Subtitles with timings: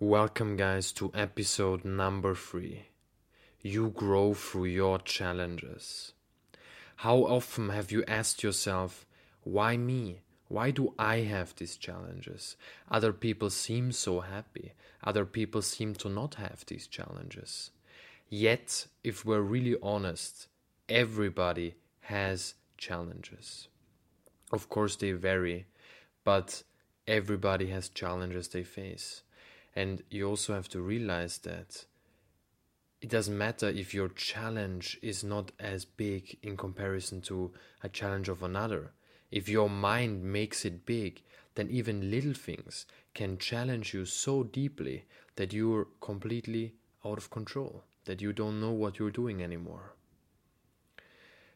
[0.00, 2.84] Welcome, guys, to episode number three.
[3.62, 6.12] You grow through your challenges.
[6.98, 9.04] How often have you asked yourself,
[9.42, 10.20] why me?
[10.46, 12.54] Why do I have these challenges?
[12.88, 14.74] Other people seem so happy.
[15.02, 17.72] Other people seem to not have these challenges.
[18.28, 20.46] Yet, if we're really honest,
[20.88, 23.66] everybody has challenges.
[24.52, 25.66] Of course, they vary,
[26.22, 26.62] but
[27.08, 29.22] everybody has challenges they face.
[29.74, 31.86] And you also have to realize that
[33.00, 37.52] it doesn't matter if your challenge is not as big in comparison to
[37.82, 38.92] a challenge of another.
[39.30, 41.22] If your mind makes it big,
[41.54, 45.04] then even little things can challenge you so deeply
[45.36, 49.94] that you're completely out of control, that you don't know what you're doing anymore.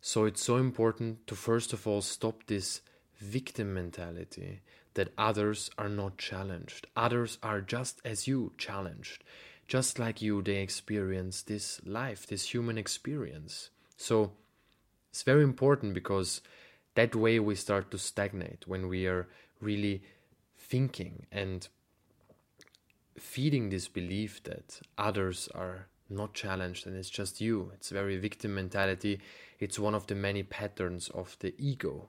[0.00, 2.80] So it's so important to first of all stop this
[3.18, 4.60] victim mentality
[4.98, 6.88] that others are not challenged.
[6.96, 9.22] Others are just as you challenged.
[9.68, 13.70] Just like you, they experience this life, this human experience.
[13.96, 14.32] So
[15.10, 16.40] it's very important because
[16.96, 19.28] that way we start to stagnate when we are
[19.60, 20.02] really
[20.58, 21.68] thinking and
[23.16, 27.70] feeding this belief that others are not challenged and it's just you.
[27.74, 29.20] It's very victim mentality.
[29.60, 32.08] It's one of the many patterns of the ego.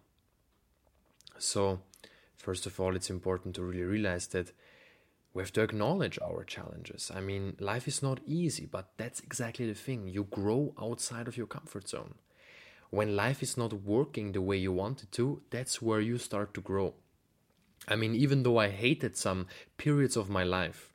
[1.38, 1.82] So,
[2.40, 4.52] first of all, it's important to really realize that
[5.34, 7.12] we have to acknowledge our challenges.
[7.14, 10.08] I mean, life is not easy, but that's exactly the thing.
[10.08, 12.16] You grow outside of your comfort zone.
[12.90, 16.56] When life is not working the way you want it to, that's where you start
[16.56, 16.96] to grow.
[17.88, 19.46] I mean, even though I hated some
[19.78, 20.92] periods of my life,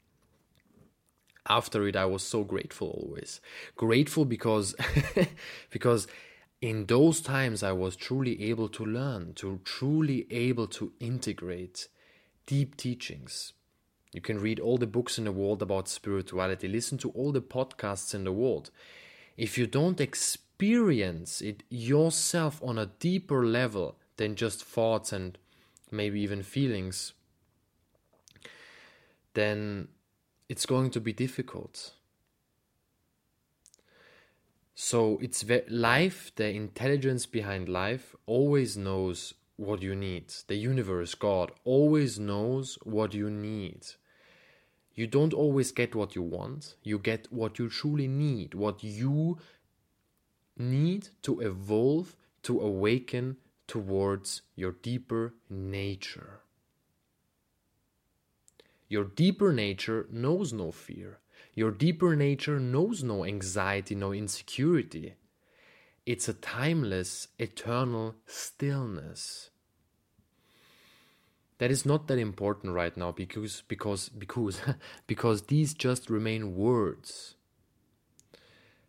[1.47, 3.41] after it I was so grateful always.
[3.77, 4.75] Grateful because
[5.71, 6.07] because
[6.65, 11.89] in those times I was truly able to learn, to truly able to integrate
[12.47, 13.53] deep teachings.
[14.15, 17.43] You can read all the books in the world about spirituality, listen to all the
[17.43, 18.71] podcasts in the world.
[19.37, 25.37] If you don't experience it yourself on a deeper level than just thoughts and
[25.91, 27.13] maybe even feelings,
[29.35, 29.89] then
[30.49, 31.93] it's going to be difficult.
[34.75, 40.35] So it's life, the intelligence behind life always knows what you need.
[40.49, 43.87] The universe, God, always knows what you need.
[44.95, 49.39] You don't always get what you want, you get what you truly need, what you
[50.57, 53.37] need to evolve, to awaken
[53.67, 56.41] towards your deeper nature.
[58.89, 61.19] Your deeper nature knows no fear.
[61.53, 65.15] Your deeper nature knows no anxiety, no insecurity.
[66.07, 69.51] It's a timeless, eternal stillness.
[71.59, 74.61] That is not that important right now because because because
[75.07, 77.37] because these just remain words.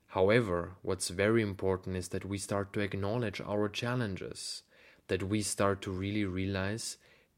[0.07, 4.63] However, what's very important is that we start to acknowledge our challenges,
[5.07, 6.97] that we start to really realize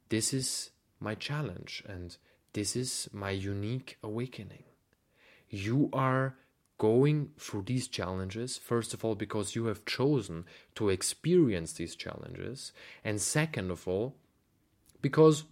[0.10, 2.16] this is my challenge and
[2.54, 4.64] this is my unique awakening.
[5.50, 6.36] You are
[6.78, 12.72] going through these challenges, first of all, because you have chosen to experience these challenges,
[13.04, 14.16] and second of all,
[15.02, 15.46] because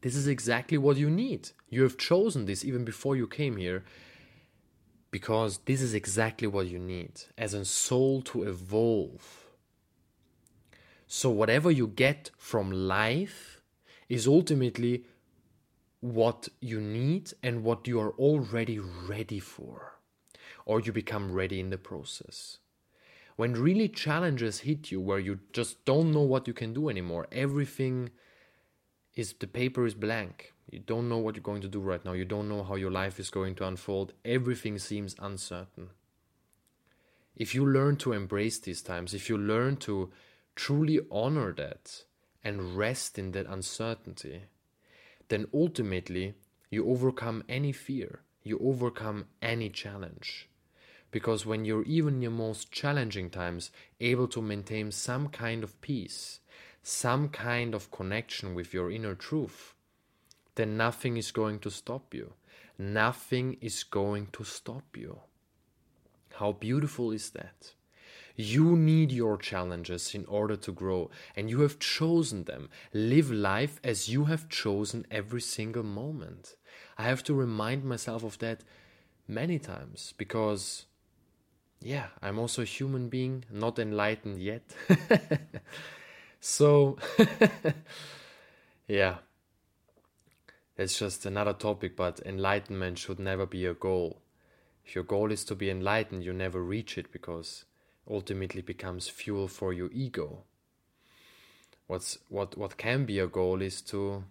[0.00, 1.50] this is exactly what you need.
[1.68, 3.84] You have chosen this even before you came here,
[5.10, 9.44] because this is exactly what you need as a soul to evolve.
[11.06, 13.60] So, whatever you get from life
[14.08, 15.04] is ultimately
[16.02, 19.98] what you need and what you are already ready for,
[20.66, 22.58] or you become ready in the process.
[23.36, 27.28] When really challenges hit you where you just don't know what you can do anymore,
[27.30, 28.10] everything
[29.14, 30.52] is the paper is blank.
[30.68, 32.14] You don't know what you're going to do right now.
[32.14, 34.12] You don't know how your life is going to unfold.
[34.24, 35.90] Everything seems uncertain.
[37.36, 40.10] If you learn to embrace these times, if you learn to
[40.56, 42.04] truly honor that
[42.42, 44.42] and rest in that uncertainty,
[45.28, 46.34] then ultimately
[46.70, 50.48] you overcome any fear, you overcome any challenge.
[51.10, 53.70] Because when you're even in your most challenging times
[54.00, 56.40] able to maintain some kind of peace,
[56.82, 59.74] some kind of connection with your inner truth,
[60.54, 62.32] then nothing is going to stop you.
[62.78, 65.20] Nothing is going to stop you.
[66.36, 67.72] How beautiful is that?
[68.36, 72.70] You need your challenges in order to grow, and you have chosen them.
[72.92, 76.56] Live life as you have chosen every single moment.
[76.96, 78.62] I have to remind myself of that
[79.28, 80.86] many times because,
[81.80, 84.62] yeah, I'm also a human being, not enlightened yet.
[86.40, 86.96] so,
[88.88, 89.16] yeah,
[90.76, 94.22] it's just another topic, but enlightenment should never be a goal.
[94.84, 97.64] If your goal is to be enlightened, you never reach it because
[98.08, 100.44] ultimately becomes fuel for your ego.
[101.86, 104.24] What's what what can be a goal is to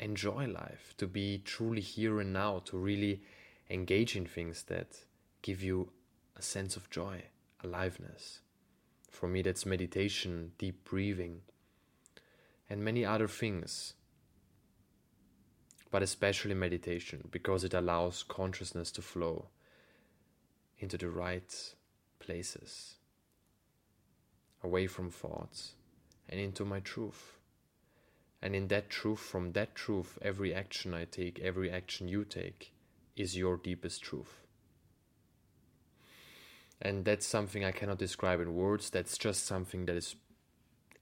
[0.00, 3.22] enjoy life, to be truly here and now, to really
[3.70, 5.04] engage in things that
[5.42, 5.90] give you
[6.36, 7.22] a sense of joy,
[7.62, 8.40] aliveness.
[9.10, 11.42] For me, that's meditation, deep breathing,
[12.68, 13.94] and many other things.
[15.90, 19.46] But especially meditation, because it allows consciousness to flow
[20.78, 21.74] into the right
[22.18, 22.96] places,
[24.64, 25.74] away from thoughts,
[26.28, 27.36] and into my truth.
[28.42, 32.72] And in that truth, from that truth, every action I take, every action you take,
[33.16, 34.40] is your deepest truth.
[36.82, 38.90] And that's something I cannot describe in words.
[38.90, 40.16] That's just something that is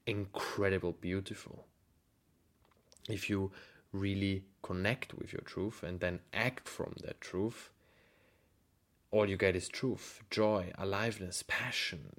[0.05, 1.65] incredible, beautiful.
[3.09, 3.51] If you
[3.91, 7.69] really connect with your truth and then act from that truth,
[9.13, 12.09] all you get is truth, joy, aliveness, passion.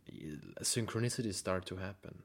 [0.63, 2.23] Synchronicities start to happen.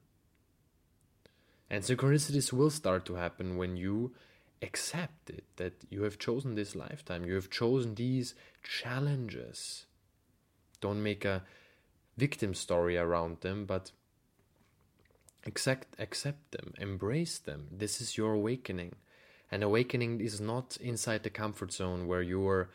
[1.68, 4.14] And synchronicities will start to happen when you
[4.62, 9.86] accept it that you have chosen this lifetime, you have chosen these challenges.
[10.80, 11.42] Don't make a
[12.16, 13.90] victim story around them, but
[15.44, 17.66] accept accept them, embrace them.
[17.72, 18.94] This is your awakening.
[19.50, 22.70] And awakening is not inside the comfort zone where you are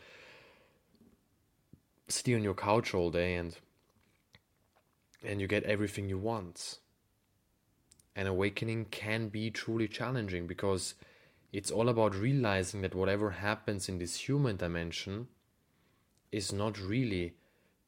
[2.08, 3.56] sitting on your couch all day and
[5.24, 6.78] and you get everything you want.
[8.14, 10.94] And awakening can be truly challenging because
[11.52, 15.28] it's all about realizing that whatever happens in this human dimension
[16.32, 17.34] is not really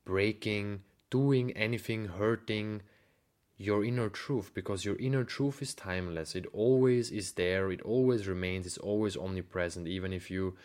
[0.05, 2.83] breaking, doing anything, hurting
[3.57, 6.35] your inner truth because your inner truth is timeless.
[6.35, 10.57] It always is there, it always remains, it's always omnipresent, even if you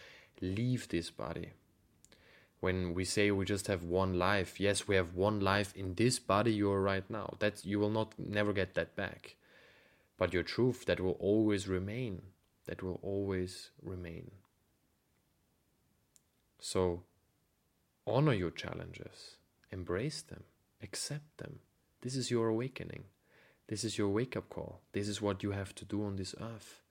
[0.42, 1.50] leave this body.
[2.64, 6.18] When we say we just have one life, yes, we have one life in this
[6.18, 7.36] body you are right now.
[7.40, 9.36] That you will not never get that back.
[10.18, 12.22] But your truth that will always remain
[12.66, 14.32] that will always remain.
[16.60, 17.04] So,
[18.08, 19.36] honor your challenges,
[19.72, 20.44] embrace them,
[20.82, 21.60] accept them.
[22.02, 23.04] This is your awakening.
[23.68, 24.82] This is your wake up call.
[24.92, 26.82] This is what you have to do on this earth.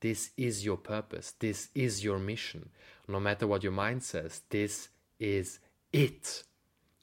[0.00, 1.34] This is your purpose.
[1.38, 2.70] This is your mission.
[3.06, 4.88] No matter what your mind says, this
[5.20, 5.60] is
[5.92, 6.42] it.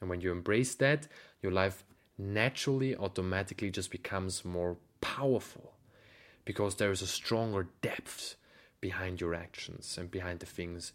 [0.01, 1.07] And when you embrace that,
[1.41, 1.85] your life
[2.17, 5.73] naturally, automatically just becomes more powerful
[6.45, 8.35] because there is a stronger depth
[8.81, 10.93] behind your actions and behind the things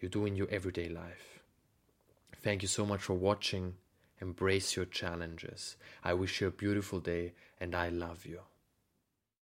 [0.00, 1.40] you do in your everyday life.
[2.42, 3.74] Thank you so much for watching.
[4.20, 5.76] Embrace your challenges.
[6.04, 8.40] I wish you a beautiful day and I love you.